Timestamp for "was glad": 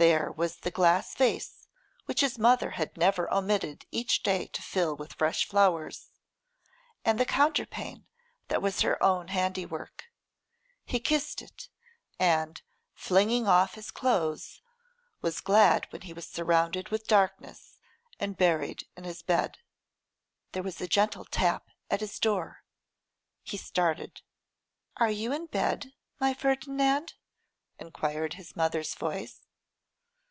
15.20-15.88